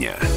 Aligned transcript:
дня. 0.00 0.29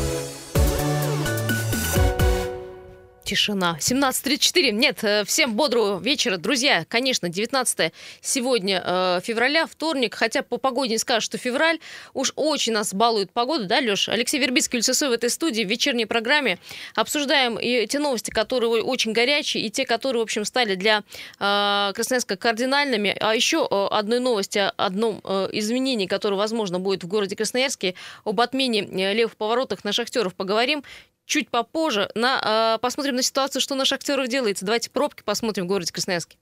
Тишина. 3.33 3.77
17.34. 3.79 4.71
Нет, 4.73 5.04
э, 5.04 5.23
всем 5.25 5.55
бодрого 5.55 5.99
вечера. 5.99 6.38
Друзья, 6.38 6.85
конечно, 6.88 7.29
19 7.29 7.91
сегодня 8.21 8.79
э, 8.86 9.21
февраля, 9.23 9.66
вторник. 9.66 10.13
Хотя 10.13 10.43
по 10.43 10.57
погоде 10.57 10.91
не 10.91 10.98
скажешь, 10.99 11.23
что 11.23 11.39
февраль. 11.39 11.80
Уж 12.13 12.34
очень 12.35 12.73
нас 12.73 12.93
балует 12.93 13.31
погода, 13.31 13.66
да, 13.66 13.80
Леш? 13.80 14.07
Алексей 14.07 14.39
Вербицкий, 14.39 14.77
Люцесой 14.77 15.09
в 15.09 15.13
этой 15.13 15.31
студии 15.31 15.63
в 15.63 15.67
вечерней 15.67 16.05
программе. 16.05 16.59
Обсуждаем 16.93 17.57
и 17.57 17.88
те 17.88 17.98
новости, 17.98 18.30
которые 18.30 18.84
очень 18.84 19.13
горячие, 19.13 19.65
и 19.65 19.71
те, 19.71 19.88
которые, 19.88 20.20
в 20.20 20.23
общем, 20.25 20.45
стали 20.45 20.75
для 20.75 21.02
э, 21.39 21.91
Красноярска 21.95 22.38
кардинальными. 22.38 23.18
А 23.20 23.34
еще 23.34 23.67
э, 23.67 23.88
одной 23.89 24.20
новости, 24.20 24.72
одном 24.77 25.22
э, 25.23 25.50
изменении, 25.53 26.05
которое, 26.05 26.36
возможно, 26.36 26.80
будет 26.80 27.03
в 27.03 27.08
городе 27.08 27.36
Красноярске, 27.36 27.95
об 28.25 28.39
отмене 28.39 28.84
э, 28.84 29.13
левых 29.16 29.36
поворотах 29.38 29.84
на 29.84 29.91
шахтеров 29.91 30.36
поговорим 30.36 30.84
чуть 31.26 31.50
попозже. 31.50 32.09
На, 32.16 32.76
э, 32.76 32.80
посмотрим 32.82 33.16
на 33.16 33.23
ситуацию, 33.23 33.62
что 33.62 33.76
на 33.76 33.86
шахтеров 33.86 34.27
делается. 34.27 34.66
Давайте 34.66 34.90
пробки 34.90 35.23
посмотрим 35.23 35.66
в 35.66 35.68
городе 35.68 35.91
Красноярске. 35.91 36.38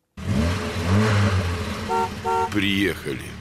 Приехали. 2.52 3.41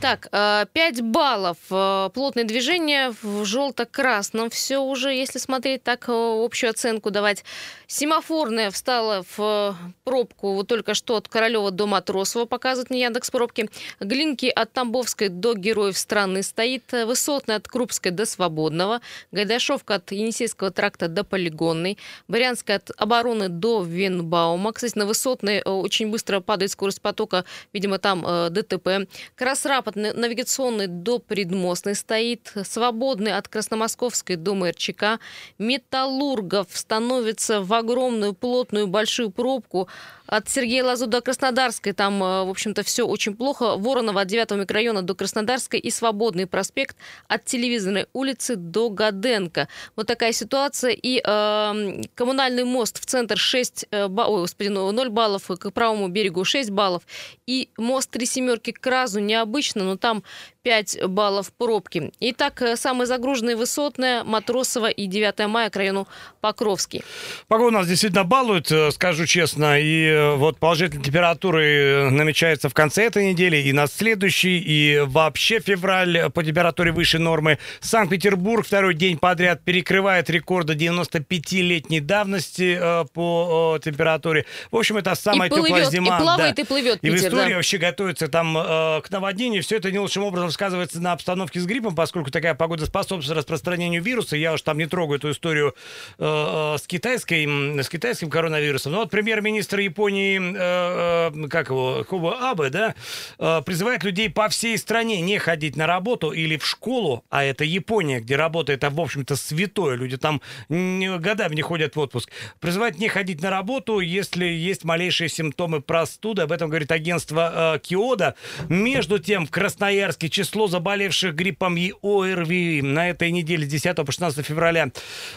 Так, 0.00 0.30
5 0.30 1.02
баллов. 1.02 1.58
Плотное 1.68 2.44
движение 2.44 3.12
в 3.22 3.44
желто-красном. 3.44 4.48
Все 4.48 4.78
уже, 4.78 5.12
если 5.12 5.38
смотреть 5.38 5.82
так, 5.82 6.06
общую 6.08 6.70
оценку 6.70 7.10
давать. 7.10 7.44
Семафорная 7.86 8.70
встала 8.70 9.24
в 9.36 9.76
пробку 10.04 10.54
вот 10.54 10.68
только 10.68 10.94
что 10.94 11.16
от 11.16 11.28
Королева 11.28 11.70
до 11.70 11.86
Матросова, 11.86 12.46
показывают 12.46 12.88
мне 12.88 13.02
Яндекс 13.02 13.30
пробки. 13.30 13.68
Глинки 14.00 14.46
от 14.46 14.72
Тамбовской 14.72 15.28
до 15.28 15.54
Героев 15.54 15.98
страны 15.98 16.42
стоит. 16.42 16.90
Высотная 16.92 17.56
от 17.56 17.68
Крупской 17.68 18.10
до 18.10 18.24
Свободного. 18.24 19.02
Гайдашовка 19.32 19.96
от 19.96 20.12
Енисейского 20.12 20.70
тракта 20.70 21.08
до 21.08 21.24
Полигонной. 21.24 21.98
Барянская 22.26 22.76
от 22.76 22.90
Обороны 22.96 23.48
до 23.48 23.82
Венбаума. 23.82 24.72
Кстати, 24.72 24.96
на 24.96 25.04
Высотной 25.04 25.60
очень 25.62 26.10
быстро 26.10 26.40
падает 26.40 26.70
скорость 26.70 27.02
потока. 27.02 27.44
Видимо, 27.74 27.98
там 27.98 28.24
ДТП. 28.50 29.06
Красрап 29.34 29.89
от 29.90 29.96
навигационной 29.96 30.86
до 30.86 31.18
Предмостной 31.18 31.94
стоит, 31.94 32.52
свободный 32.64 33.36
от 33.36 33.48
Красномосковской 33.48 34.36
до 34.36 34.54
МРЧК. 34.54 35.20
Металлургов 35.58 36.68
становится 36.72 37.60
в 37.60 37.72
огромную, 37.72 38.34
плотную, 38.34 38.86
большую 38.86 39.30
пробку 39.30 39.88
от 40.30 40.48
Сергея 40.48 40.84
Лазу 40.84 41.06
до 41.06 41.20
Краснодарской. 41.20 41.92
Там, 41.92 42.22
э, 42.22 42.44
в 42.44 42.50
общем-то, 42.50 42.82
все 42.84 43.06
очень 43.06 43.34
плохо. 43.34 43.76
Воронова 43.76 44.20
от 44.20 44.28
9 44.28 44.52
микрорайона 44.52 45.02
до 45.02 45.14
Краснодарской 45.14 45.80
и 45.80 45.90
Свободный 45.90 46.46
проспект 46.46 46.96
от 47.26 47.44
Телевизорной 47.44 48.06
улицы 48.12 48.54
до 48.54 48.90
Гаденко. 48.90 49.68
Вот 49.96 50.06
такая 50.06 50.32
ситуация. 50.32 50.92
И 50.92 51.20
э, 51.24 52.02
коммунальный 52.14 52.64
мост 52.64 53.00
в 53.00 53.06
центр 53.06 53.36
6 53.36 53.86
э, 53.90 54.06
баллов, 54.06 54.34
ой, 54.34 54.40
господи, 54.42 54.68
0 54.68 54.92
ну, 54.92 55.10
баллов, 55.10 55.48
к 55.48 55.70
правому 55.72 56.08
берегу 56.08 56.44
6 56.44 56.70
баллов. 56.70 57.02
И 57.46 57.68
мост 57.76 58.10
Три 58.10 58.26
Семерки 58.26 58.70
к 58.70 58.86
Разу 58.86 59.18
необычно 59.18 59.79
но 59.84 59.96
там 59.96 60.22
5 60.62 61.06
баллов 61.06 61.52
пробки. 61.52 62.12
Итак, 62.20 62.60
э, 62.62 62.76
самые 62.76 63.06
загруженные 63.06 63.56
высотная, 63.56 64.24
Матросова 64.24 64.90
и 64.90 65.06
9 65.06 65.46
мая 65.46 65.70
к 65.70 65.76
району 65.76 66.06
Покровский. 66.40 67.02
Погода 67.48 67.78
нас 67.78 67.88
действительно 67.88 68.24
балует, 68.24 68.70
э, 68.70 68.90
скажу 68.90 69.26
честно. 69.26 69.80
И 69.80 70.04
э, 70.04 70.34
вот 70.34 70.58
положительные 70.58 71.04
температуры 71.04 72.10
намечаются 72.10 72.68
в 72.68 72.74
конце 72.74 73.04
этой 73.06 73.32
недели 73.32 73.56
и 73.56 73.72
на 73.72 73.86
следующий, 73.86 74.58
и 74.58 75.00
вообще 75.06 75.60
февраль 75.60 76.30
по 76.30 76.44
температуре 76.44 76.92
выше 76.92 77.18
нормы. 77.18 77.58
Санкт-Петербург 77.80 78.66
второй 78.66 78.94
день 78.94 79.18
подряд 79.18 79.62
перекрывает 79.64 80.28
рекорды 80.28 80.74
95-летней 80.74 82.00
давности 82.00 82.78
по 83.14 83.78
температуре. 83.82 84.44
В 84.70 84.76
общем, 84.76 84.98
это 84.98 85.14
самая 85.14 85.48
и 85.48 85.50
теплая 85.50 85.72
плывет, 85.72 85.90
зима. 85.90 86.18
И 86.18 86.20
плавает, 86.20 86.56
да. 86.56 86.62
и 86.62 86.64
плывет 86.64 86.98
И 87.02 87.10
Питер, 87.10 87.16
в 87.16 87.20
истории 87.22 87.50
да. 87.50 87.56
вообще 87.56 87.78
готовится 87.78 88.28
там 88.28 88.54
к 88.54 89.04
наводнению. 89.10 89.62
Все 89.70 89.76
это 89.76 89.92
не 89.92 90.00
лучшим 90.00 90.24
образом 90.24 90.50
сказывается 90.50 91.00
на 91.00 91.12
обстановке 91.12 91.60
с 91.60 91.64
гриппом, 91.64 91.94
поскольку 91.94 92.32
такая 92.32 92.56
погода 92.56 92.86
способствует 92.86 93.38
распространению 93.38 94.02
вируса. 94.02 94.34
Я 94.34 94.54
уж 94.54 94.62
там 94.62 94.76
не 94.78 94.86
трогаю 94.86 95.18
эту 95.18 95.30
историю 95.30 95.76
э, 96.18 96.74
э, 96.74 96.76
с, 96.76 96.88
китайской, 96.88 97.80
с 97.80 97.88
китайским 97.88 98.30
коронавирусом. 98.30 98.90
Но 98.90 98.98
вот 98.98 99.12
премьер-министр 99.12 99.78
Японии, 99.78 100.40
э, 100.40 101.30
э, 101.32 101.48
как 101.48 101.68
его, 101.68 102.02
Хуба 102.02 102.50
Абе, 102.50 102.70
да, 102.70 102.96
э, 103.38 103.62
призывает 103.64 104.02
людей 104.02 104.28
по 104.28 104.48
всей 104.48 104.76
стране 104.76 105.20
не 105.20 105.38
ходить 105.38 105.76
на 105.76 105.86
работу 105.86 106.32
или 106.32 106.56
в 106.56 106.66
школу, 106.66 107.24
а 107.30 107.44
это 107.44 107.62
Япония, 107.62 108.18
где 108.18 108.34
работа 108.34 108.72
это, 108.72 108.90
в 108.90 109.00
общем-то, 109.00 109.36
святое. 109.36 109.94
Люди 109.94 110.16
там 110.16 110.42
годами 110.68 111.54
не 111.54 111.62
ходят 111.62 111.94
в 111.94 112.00
отпуск. 112.00 112.28
Призывает 112.58 112.98
не 112.98 113.06
ходить 113.06 113.40
на 113.40 113.50
работу, 113.50 114.00
если 114.00 114.46
есть 114.46 114.82
малейшие 114.82 115.28
симптомы 115.28 115.80
простуды. 115.80 116.42
Об 116.42 116.50
этом 116.50 116.70
говорит 116.70 116.90
агентство 116.90 117.76
э, 117.76 117.78
Киода. 117.78 118.34
Между 118.68 119.20
тем, 119.20 119.46
в 119.46 119.59
Красноярске 119.60 120.30
число 120.30 120.68
заболевших 120.68 121.34
гриппом 121.34 121.76
и 121.76 121.92
ОРВИ 122.00 122.80
на 122.80 123.10
этой 123.10 123.30
неделе 123.30 123.66
с 123.66 123.68
10 123.68 123.94
по 123.94 124.10
16 124.10 124.46
февраля 124.46 124.86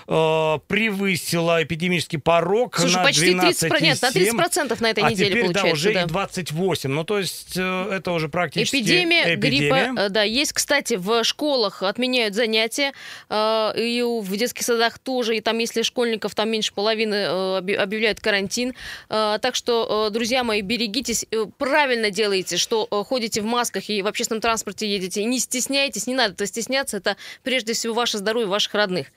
э, 0.07 0.59
превысило 0.67 1.61
эпидемический 1.61 2.19
порог 2.19 2.77
Слушай, 2.77 2.95
на 2.95 3.03
почти 3.03 3.25
12 3.31 3.59
30, 3.59 3.81
нет, 3.81 4.01
на 4.01 4.11
30 4.13 4.37
процентов 4.37 4.79
на 4.79 4.91
этой 4.91 5.03
а 5.03 5.11
неделе 5.11 5.29
теперь, 5.29 5.41
получается. 5.41 5.67
да, 5.67 5.73
уже 5.73 5.93
да. 5.93 6.03
и 6.03 6.05
28. 6.05 6.89
Ну, 6.89 7.03
то 7.03 7.19
есть 7.19 7.57
э, 7.57 7.89
это 7.91 8.13
уже 8.13 8.29
практически 8.29 8.77
Эпидемия, 8.77 9.35
эпидемия. 9.35 9.59
гриппа, 9.59 10.01
э, 10.03 10.09
да, 10.09 10.23
есть, 10.23 10.53
кстати, 10.53 10.93
в 10.93 11.25
школах 11.25 11.83
отменяют 11.83 12.33
занятия, 12.33 12.93
э, 13.29 13.71
и 13.75 14.01
в 14.03 14.37
детских 14.37 14.63
садах 14.63 14.99
тоже, 14.99 15.35
и 15.35 15.41
там, 15.41 15.57
если 15.57 15.81
школьников 15.81 16.33
там 16.33 16.49
меньше 16.49 16.73
половины, 16.73 17.15
э, 17.15 17.75
объявляют 17.75 18.21
карантин. 18.21 18.73
Э, 19.09 19.37
так 19.41 19.55
что, 19.55 20.09
друзья 20.11 20.45
мои, 20.45 20.61
берегитесь, 20.61 21.25
правильно 21.57 22.09
делаете, 22.09 22.55
что 22.55 22.85
ходите 23.05 23.41
в 23.41 23.45
масках 23.45 23.89
и 23.89 24.01
в 24.01 24.12
общественном 24.13 24.41
транспорте 24.41 24.87
едете, 24.87 25.23
не 25.23 25.39
стесняйтесь, 25.39 26.07
не 26.07 26.13
надо 26.15 26.45
стесняться, 26.45 26.97
это 26.97 27.17
прежде 27.43 27.73
всего 27.73 27.93
ваше 27.93 28.17
здоровье 28.17 28.47
ваших 28.47 28.73
родных. 28.73 29.07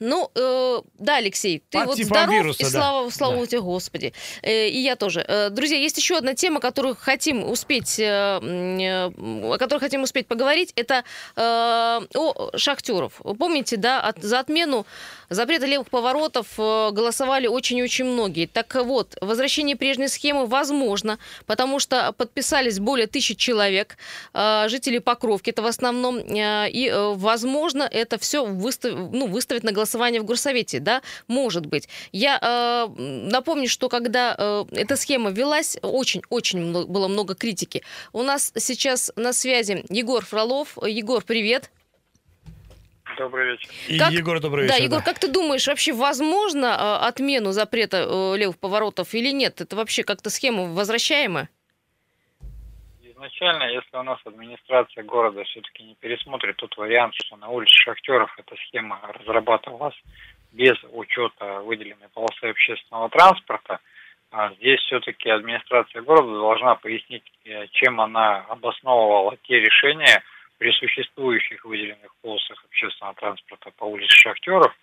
Ну, 0.00 0.30
э, 0.34 0.80
да, 0.98 1.16
Алексей, 1.16 1.62
ты 1.70 1.78
По 1.78 1.84
вот 1.84 1.96
типам 1.96 2.08
здоров, 2.24 2.34
вируса, 2.34 2.62
и 2.62 2.64
да. 2.64 2.70
слава, 2.70 3.10
слава 3.10 3.36
Да. 3.40 3.46
тебе, 3.46 3.60
Господи. 3.60 4.12
Э, 4.42 4.68
и 4.68 4.78
я 4.78 4.96
тоже. 4.96 5.24
Э, 5.26 5.50
друзья, 5.50 5.78
есть 5.78 5.98
еще 5.98 6.16
одна 6.16 6.34
тема, 6.34 6.60
которую 6.60 6.96
хотим 6.96 7.48
успеть, 7.48 7.98
э, 7.98 8.04
э, 8.04 9.06
о 9.06 9.58
которой 9.58 9.80
хотим 9.80 10.02
успеть 10.02 10.26
поговорить, 10.26 10.72
это 10.76 11.04
э, 11.36 12.00
о 12.14 12.50
шахтеров. 12.56 13.20
Помните, 13.38 13.76
да, 13.76 14.00
от, 14.00 14.22
за 14.22 14.40
отмену 14.40 14.86
запрета 15.28 15.66
левых 15.66 15.90
поворотов 15.90 16.46
э, 16.58 16.90
голосовали 16.92 17.46
очень-очень 17.46 18.04
многие. 18.04 18.46
Так 18.46 18.74
вот, 18.74 19.16
возвращение 19.20 19.76
прежней 19.76 20.08
схемы 20.08 20.46
возможно, 20.46 21.18
потому 21.46 21.78
что 21.80 22.12
подписались 22.12 22.78
более 22.78 23.06
тысячи 23.06 23.34
человек, 23.34 23.96
э, 24.36 24.68
жителей 24.68 25.00
Покровки, 25.00 25.50
это 25.50 25.62
в 25.62 25.66
основном, 25.66 26.18
э, 26.18 26.70
и, 26.70 26.88
э, 26.88 27.14
возможно, 27.14 27.82
это 27.82 28.18
все 28.18 28.44
выстав, 28.44 28.92
ну, 29.12 29.26
выставить 29.26 29.64
на 29.64 29.72
голосование 29.72 30.20
в 30.20 30.24
горсовете, 30.24 30.78
да, 30.80 31.02
может 31.26 31.66
быть. 31.66 31.88
Я 32.12 32.86
напомню, 32.96 33.68
что 33.68 33.88
когда 33.88 34.64
эта 34.70 34.96
схема 34.96 35.30
велась, 35.30 35.78
очень-очень 35.82 36.86
было 36.86 37.08
много 37.08 37.34
критики. 37.34 37.82
У 38.12 38.22
нас 38.22 38.52
сейчас 38.56 39.10
на 39.16 39.32
связи 39.32 39.84
Егор 39.88 40.24
Фролов. 40.24 40.76
Егор, 40.86 41.22
привет. 41.22 41.70
Добрый 43.18 43.52
вечер. 43.52 43.70
Как- 43.98 44.12
Егор, 44.12 44.40
добрый 44.40 44.66
Да, 44.66 44.74
вечер. 44.74 44.86
Егор, 44.86 45.02
как 45.02 45.18
ты 45.18 45.28
думаешь, 45.28 45.66
вообще 45.66 45.92
возможно 45.92 46.66
э, 46.66 47.06
отмену 47.06 47.52
запрета 47.52 48.06
э, 48.08 48.36
левых 48.36 48.58
поворотов 48.58 49.14
или 49.14 49.30
нет? 49.30 49.60
Это 49.60 49.76
вообще 49.76 50.02
как-то 50.02 50.28
схема 50.28 50.64
возвращаемая? 50.74 51.48
Изначально, 53.16 53.64
если 53.72 53.96
у 53.96 54.02
нас 54.02 54.20
администрация 54.26 55.02
города 55.02 55.42
все-таки 55.44 55.82
не 55.82 55.94
пересмотрит 55.94 56.56
тот 56.56 56.76
вариант, 56.76 57.14
что 57.14 57.36
на 57.36 57.48
улице 57.48 57.72
Шахтеров 57.72 58.30
эта 58.38 58.54
схема 58.66 59.00
разрабатывалась 59.02 59.94
без 60.52 60.76
учета 60.92 61.60
выделенной 61.60 62.10
полосы 62.12 62.44
общественного 62.44 63.08
транспорта, 63.08 63.80
а 64.30 64.52
здесь 64.56 64.80
все-таки 64.80 65.30
администрация 65.30 66.02
города 66.02 66.30
должна 66.30 66.74
пояснить, 66.74 67.24
э, 67.46 67.68
чем 67.68 68.02
она 68.02 68.40
обосновывала 68.50 69.38
те 69.44 69.60
решения 69.60 70.22
при 70.58 70.72
существующих 70.72 71.64
выделенных 71.64 72.14
полосах 72.20 72.62
общественного 72.66 73.14
транспорта 73.14 73.70
по 73.78 73.84
улице 73.84 74.14
Шахтеров, 74.14 74.76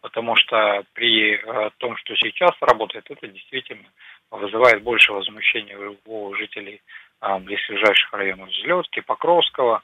потому 0.00 0.36
что 0.36 0.84
при 0.92 1.34
э, 1.34 1.70
том, 1.78 1.96
что 1.96 2.14
сейчас 2.14 2.52
работает, 2.60 3.10
это 3.10 3.26
действительно 3.26 3.88
вызывает 4.30 4.84
больше 4.84 5.12
возмущения 5.12 5.76
у 6.04 6.34
жителей 6.36 6.80
а, 7.20 7.38
близлежащих 7.38 8.12
районов 8.12 8.48
Взлетки, 8.48 9.00
Покровского, 9.00 9.82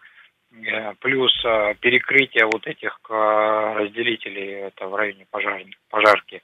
э, 0.53 0.95
плюс 1.01 1.33
э, 1.45 1.75
перекрытие 1.81 2.47
вот 2.47 2.67
этих 2.67 2.99
э, 3.11 3.13
разделителей, 3.13 4.69
это 4.69 4.89
в 4.89 4.95
районе 4.95 5.27
пожар, 5.31 5.63
пожарки, 5.91 6.43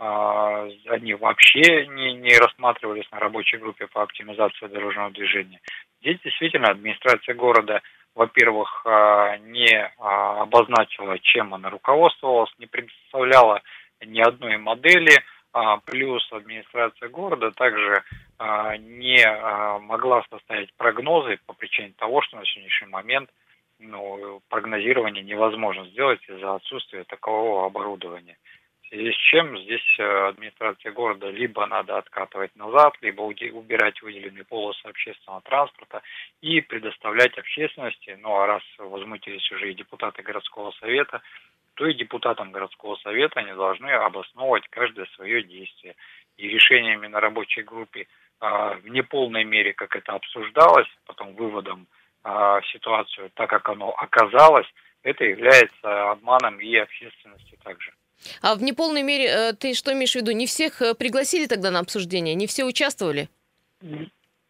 они 0.00 1.14
вообще 1.14 1.88
не, 1.88 2.12
не 2.12 2.38
рассматривались 2.38 3.10
на 3.10 3.18
рабочей 3.18 3.56
группе 3.56 3.88
по 3.88 4.04
оптимизации 4.04 4.68
дорожного 4.68 5.10
движения. 5.10 5.60
Здесь 6.00 6.20
действительно 6.22 6.68
администрация 6.68 7.34
города 7.34 7.82
во-первых, 8.14 8.84
не 8.84 9.92
обозначила, 9.98 11.18
чем 11.18 11.54
она 11.54 11.70
руководствовалась, 11.70 12.50
не 12.58 12.66
представляла 12.66 13.62
ни 14.04 14.20
одной 14.20 14.56
модели, 14.56 15.22
плюс 15.86 16.30
администрация 16.32 17.08
города 17.08 17.50
также 17.52 18.02
не 18.78 19.26
могла 19.80 20.24
составить 20.30 20.72
прогнозы 20.74 21.38
по 21.46 21.54
причине 21.54 21.92
того, 21.96 22.22
что 22.22 22.36
на 22.36 22.44
сегодняшний 22.44 22.88
момент 22.88 23.30
ну, 23.78 24.40
прогнозирование 24.48 25.22
невозможно 25.22 25.86
сделать 25.86 26.20
из-за 26.28 26.54
отсутствия 26.54 27.04
такового 27.04 27.66
оборудования. 27.66 28.36
В 28.82 28.88
связи 28.88 29.12
с 29.12 29.16
чем 29.16 29.58
здесь 29.58 29.98
э, 29.98 30.28
администрация 30.28 30.92
города 30.92 31.28
либо 31.28 31.66
надо 31.66 31.98
откатывать 31.98 32.56
назад, 32.56 32.94
либо 33.02 33.20
убирать 33.20 34.00
выделенные 34.00 34.44
полосы 34.44 34.82
общественного 34.86 35.42
транспорта 35.42 36.00
и 36.40 36.62
предоставлять 36.62 37.36
общественности, 37.36 38.16
ну 38.18 38.34
а 38.34 38.46
раз 38.46 38.62
возмутились 38.78 39.52
уже 39.52 39.70
и 39.70 39.74
депутаты 39.74 40.22
городского 40.22 40.70
совета, 40.80 41.20
то 41.78 41.86
и 41.86 41.94
депутатам 41.94 42.50
городского 42.50 42.96
совета 42.96 43.38
они 43.38 43.52
должны 43.52 43.86
обосновывать 43.86 44.66
каждое 44.68 45.06
свое 45.14 45.44
действие. 45.44 45.94
И 46.36 46.48
решениями 46.48 47.06
на 47.06 47.20
рабочей 47.20 47.62
группе 47.62 48.08
а, 48.40 48.74
в 48.74 48.88
неполной 48.88 49.44
мере, 49.44 49.72
как 49.74 49.94
это 49.94 50.12
обсуждалось, 50.12 50.88
потом 51.06 51.34
выводом 51.34 51.86
а, 52.24 52.60
ситуацию 52.72 53.30
так, 53.34 53.48
как 53.48 53.68
оно 53.68 53.90
оказалось, 53.90 54.66
это 55.04 55.24
является 55.24 56.10
обманом 56.10 56.58
и 56.58 56.76
общественности 56.76 57.56
также. 57.62 57.92
А 58.42 58.56
в 58.56 58.62
неполной 58.62 59.04
мере 59.04 59.26
э, 59.26 59.52
ты 59.52 59.74
что 59.74 59.92
имеешь 59.92 60.12
в 60.12 60.16
виду? 60.16 60.32
Не 60.32 60.46
всех 60.46 60.82
э, 60.82 60.94
пригласили 60.96 61.46
тогда 61.46 61.70
на 61.70 61.78
обсуждение? 61.78 62.34
Не 62.34 62.48
все 62.48 62.64
участвовали? 62.64 63.28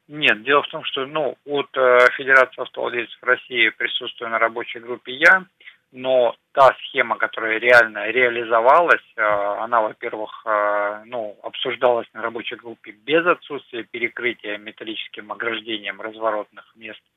Нет, 0.09 0.43
дело 0.43 0.63
в 0.63 0.69
том, 0.69 0.83
что 0.85 1.05
ну, 1.05 1.37
от 1.45 1.69
э, 1.77 2.07
Федерации 2.17 2.63
автовладельцев 2.63 3.23
России 3.23 3.69
присутствую 3.69 4.31
на 4.31 4.39
рабочей 4.39 4.79
группе 4.79 5.13
я, 5.13 5.45
но 5.93 6.35
та 6.53 6.75
схема, 6.83 7.17
которая 7.17 7.59
реально 7.59 8.11
реализовалась, 8.11 9.05
э, 9.17 9.23
она, 9.23 9.81
во-первых, 9.81 10.43
э, 10.45 11.03
ну, 11.07 11.39
обсуждалась 11.43 12.09
на 12.13 12.23
рабочей 12.23 12.57
группе 12.57 12.93
без 12.93 13.25
отсутствия 13.27 13.85
перекрытия 13.85 14.59
металлическим 14.59 15.33
ограждением 15.33 16.01
разворотных 16.01 16.73
мест– 16.77 17.03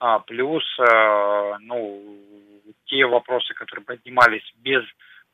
а, 0.00 0.18
плюс, 0.20 0.64
э, 0.78 1.56
ну, 1.60 2.02
те 2.86 3.04
вопросы, 3.04 3.52
которые 3.52 3.84
поднимались 3.84 4.50
без, 4.56 4.82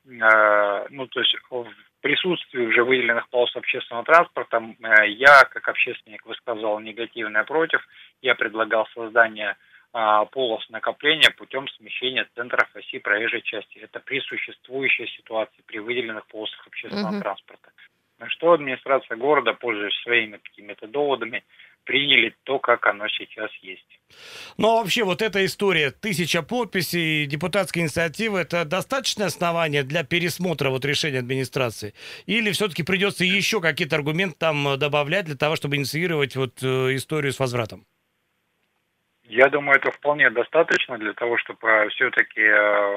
ну, 0.04 1.06
то 1.06 1.20
есть 1.20 1.36
в 1.48 1.66
присутствии 2.00 2.66
уже 2.66 2.84
выделенных 2.84 3.28
полос 3.28 3.54
общественного 3.56 4.04
транспорта, 4.04 4.62
я, 5.06 5.44
как 5.44 5.68
общественник, 5.68 6.24
высказывал 6.26 6.80
негативное 6.80 7.44
против. 7.44 7.80
Я 8.22 8.34
предлагал 8.34 8.86
создание 8.94 9.56
полос 10.26 10.68
накопления 10.68 11.30
путем 11.30 11.66
смещения 11.68 12.28
центров 12.34 12.68
оси 12.74 12.98
проезжей 12.98 13.40
части. 13.42 13.78
Это 13.78 13.98
при 14.00 14.20
существующей 14.20 15.06
ситуации, 15.16 15.62
при 15.66 15.78
выделенных 15.78 16.26
полосах 16.26 16.66
общественного 16.66 17.14
uh-huh. 17.14 17.20
транспорта. 17.22 17.70
На 18.18 18.28
что 18.28 18.52
администрация 18.52 19.16
города, 19.16 19.54
пользуясь 19.54 19.94
своими 20.02 20.38
какими-то 20.38 20.86
доводами, 20.86 21.44
приняли 21.84 22.34
то, 22.44 22.58
как 22.58 22.86
оно 22.86 23.08
сейчас 23.08 23.50
есть. 23.62 24.00
Ну, 24.58 24.68
а 24.68 24.76
вообще, 24.82 25.04
вот 25.04 25.22
эта 25.22 25.44
история, 25.44 25.90
тысяча 25.92 26.42
подписей, 26.42 27.26
депутатская 27.26 27.84
инициатива, 27.84 28.38
это 28.38 28.64
достаточное 28.64 29.28
основание 29.28 29.82
для 29.82 30.02
пересмотра 30.02 30.70
вот 30.70 30.84
решения 30.84 31.20
администрации? 31.20 31.94
Или 32.26 32.52
все-таки 32.52 32.82
придется 32.82 33.24
еще 33.24 33.60
какие-то 33.60 33.96
аргументы 33.96 34.36
там 34.38 34.68
э, 34.68 34.76
добавлять 34.76 35.26
для 35.26 35.36
того, 35.36 35.56
чтобы 35.56 35.76
инициировать 35.76 36.36
вот 36.36 36.62
э, 36.62 36.96
историю 36.96 37.32
с 37.32 37.38
возвратом? 37.38 37.86
Я 39.28 39.48
думаю, 39.48 39.78
это 39.78 39.90
вполне 39.90 40.30
достаточно 40.30 40.98
для 40.98 41.12
того, 41.12 41.36
чтобы 41.38 41.68
э, 41.68 41.88
все-таки 41.90 42.42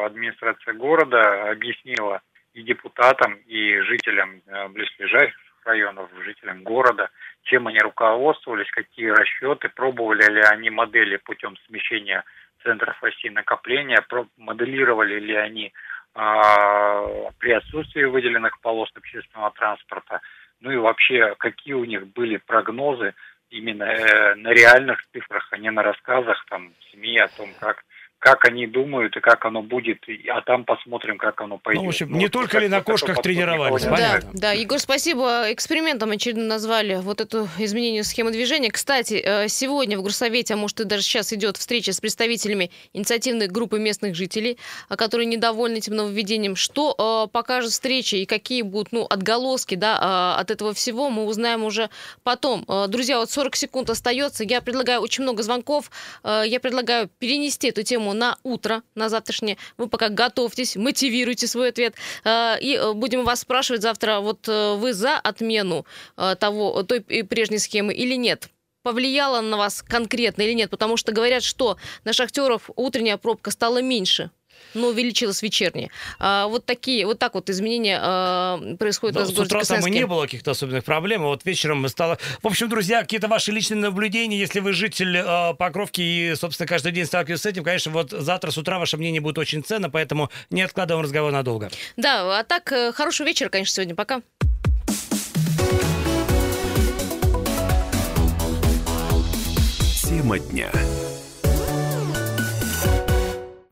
администрация 0.06 0.74
города 0.74 1.50
объяснила 1.52 2.22
и 2.54 2.62
депутатам, 2.62 3.36
и 3.46 3.80
жителям 3.82 4.42
близлежащих 4.70 5.36
районов, 5.66 6.10
жителям 6.24 6.64
города, 6.64 7.10
чем 7.44 7.68
они 7.68 7.80
руководствовались, 7.80 8.70
какие 8.72 9.10
расчеты, 9.10 9.70
пробовали 9.70 10.24
ли 10.32 10.42
они 10.42 10.70
модели 10.70 11.18
путем 11.18 11.56
смещения 11.68 12.24
центров 12.64 13.02
оси 13.04 13.30
накопления, 13.30 14.04
моделировали 14.38 15.20
ли 15.20 15.36
они 15.36 15.74
а, 16.14 17.08
при 17.40 17.52
отсутствии 17.52 18.04
выделенных 18.04 18.60
полос 18.62 18.90
общественного 18.96 19.52
транспорта, 19.52 20.22
ну 20.60 20.72
и 20.72 20.78
вообще, 20.78 21.36
какие 21.38 21.74
у 21.74 21.86
них 21.86 22.08
были 22.08 22.38
прогнозы 22.38 23.14
именно 23.50 23.84
э, 23.84 24.36
на 24.36 24.50
реальных 24.50 25.06
цифрах, 25.12 25.48
а 25.52 25.58
не 25.58 25.72
на 25.72 25.84
рассказах 25.84 26.46
там 26.50 26.74
СМИ 26.92 27.20
о 27.20 27.28
том, 27.30 27.50
как 27.60 27.84
как 28.20 28.44
они 28.46 28.68
думают 28.68 29.16
и 29.16 29.22
как 29.22 29.46
оно 29.46 29.62
будет, 29.62 30.04
а 30.28 30.42
там 30.42 30.66
посмотрим, 30.66 31.18
как 31.18 31.40
оно 31.40 31.58
пойдет. 31.58 31.82
Ну, 31.82 31.88
в 31.88 31.90
общем, 31.90 32.12
ну, 32.12 32.18
не 32.18 32.28
только 32.28 32.60
ли 32.60 32.68
на 32.68 32.82
кошках 32.82 33.22
тренировались, 33.22 33.84
Да, 33.84 34.20
да, 34.34 34.52
Егор, 34.52 34.78
спасибо. 34.78 35.46
Экспериментом 35.48 36.12
очередно 36.12 36.44
назвали 36.44 36.96
вот 36.96 37.22
это 37.22 37.48
изменение 37.58 38.04
схемы 38.04 38.32
движения. 38.32 38.72
Кстати, 38.72 39.22
э, 39.24 39.48
сегодня 39.48 39.98
в 39.98 40.02
Горсовете, 40.02 40.56
а 40.56 40.58
может 40.58 40.82
и 40.82 40.84
даже 40.84 41.04
сейчас 41.04 41.32
идет 41.32 41.56
встреча 41.56 41.94
с 41.94 42.02
представителями 42.02 42.72
инициативной 42.94 43.48
группы 43.48 43.80
местных 43.80 44.16
жителей, 44.16 44.58
которые 44.90 45.26
недовольны 45.26 45.78
этим 45.78 45.96
нововведением. 45.96 46.58
Что 46.58 47.26
э, 47.28 47.32
покажет 47.32 47.72
встреча 47.72 48.18
и 48.18 48.26
какие 48.26 48.64
будут 48.64 48.92
ну, 48.92 49.08
отголоски 49.10 49.76
да, 49.76 50.36
э, 50.36 50.42
от 50.42 50.52
этого 50.52 50.74
всего, 50.74 51.10
мы 51.10 51.24
узнаем 51.24 51.64
уже 51.64 51.90
потом. 52.24 52.66
Друзья, 52.90 53.20
вот 53.20 53.32
40 53.32 53.56
секунд 53.56 53.90
остается. 53.90 54.44
Я 54.44 54.60
предлагаю 54.60 55.00
очень 55.00 55.24
много 55.24 55.42
звонков. 55.42 55.90
Я 56.24 56.60
предлагаю 56.60 57.10
перенести 57.20 57.70
эту 57.70 57.84
тему 57.84 58.09
тему 58.10 58.14
на 58.14 58.38
утро, 58.44 58.82
на 58.96 59.10
завтрашнее. 59.10 59.58
Вы 59.78 59.88
пока 59.88 60.10
готовьтесь, 60.10 60.76
мотивируйте 60.76 61.48
свой 61.48 61.70
ответ. 61.70 61.96
Э, 62.24 62.58
и 62.60 62.76
э, 62.76 62.94
будем 62.94 63.24
вас 63.24 63.42
спрашивать 63.42 63.82
завтра, 63.82 64.20
вот 64.20 64.48
э, 64.48 64.76
вы 64.76 64.94
за 64.94 65.18
отмену 65.18 65.86
того, 66.40 66.84
той 66.84 67.02
прежней 67.02 67.60
схемы 67.60 67.94
или 67.94 68.18
нет? 68.18 68.50
повлияло 68.82 69.42
на 69.42 69.58
вас 69.58 69.82
конкретно 69.82 70.44
или 70.44 70.54
нет? 70.54 70.70
Потому 70.70 70.98
что 70.98 71.12
говорят, 71.12 71.44
что 71.44 71.78
на 72.06 72.14
шахтеров 72.14 72.70
утренняя 72.76 73.18
пробка 73.18 73.52
стала 73.52 73.82
меньше 73.82 74.32
но 74.74 74.88
увеличилась 74.88 75.42
вечерняя. 75.42 75.90
А, 76.20 76.48
вот 76.48 76.66
такие, 76.66 77.06
вот 77.06 77.20
так 77.20 77.34
вот 77.34 77.50
изменения 77.50 78.00
а, 78.02 78.60
происходят 78.78 79.16
да, 79.16 79.22
у 79.22 79.24
нас 79.24 79.32
в 79.32 79.36
городе 79.36 79.56
утра 79.56 79.64
там 79.64 79.88
и 79.88 79.92
не 79.92 80.06
было 80.06 80.24
каких-то 80.24 80.52
особенных 80.52 80.84
проблем, 80.84 81.24
а 81.24 81.28
вот 81.28 81.46
вечером 81.46 81.88
стало... 81.90 82.18
В 82.42 82.48
общем, 82.48 82.70
друзья, 82.70 83.02
какие-то 83.02 83.28
ваши 83.28 83.52
личные 83.52 83.78
наблюдения, 83.78 84.38
если 84.38 84.60
вы 84.60 84.74
житель 84.74 85.18
а, 85.18 85.54
Покровки 85.54 86.02
и, 86.02 86.36
собственно, 86.36 86.68
каждый 86.68 86.92
день 86.92 87.06
сталкиваетесь 87.06 87.44
с 87.44 87.46
этим, 87.46 87.64
конечно, 87.64 87.92
вот 87.92 88.12
завтра 88.12 88.52
с 88.52 88.58
утра 88.58 88.80
ваше 88.80 88.98
мнение 88.98 89.22
будет 89.22 89.38
очень 89.38 89.64
ценно, 89.64 89.90
поэтому 89.90 90.30
не 90.50 90.62
откладываем 90.62 91.04
разговор 91.04 91.32
надолго. 91.32 91.70
Да, 91.98 92.40
а 92.40 92.44
так, 92.44 92.72
э, 92.72 92.92
хорошего 92.92 93.28
вечера, 93.28 93.50
конечно, 93.50 93.74
сегодня. 93.74 93.96
Пока. 93.96 94.22
Тема 100.10 100.40
дня. 100.40 100.72